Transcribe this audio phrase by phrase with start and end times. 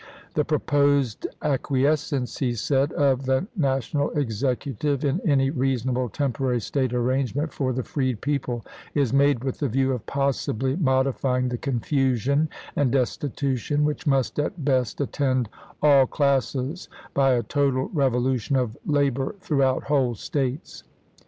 [0.33, 7.53] "The proposed acquiescence," he said," of the National Executive in any reasonable temporary State arrangement
[7.53, 12.91] for the freed people is made with the view of possibly modifying the confusion and
[12.91, 15.49] destitution which must at best at tend
[15.83, 20.83] all classes by a total revolution of labor throughout whole States.